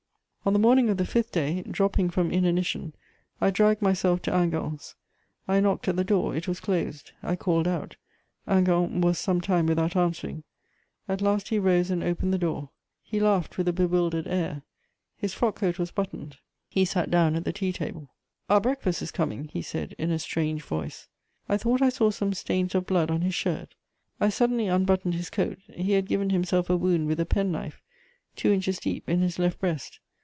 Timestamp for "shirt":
23.35-23.75